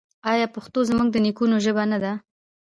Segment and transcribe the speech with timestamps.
[0.31, 2.13] آیا پښتو زموږ د نیکونو ژبه نه ده؟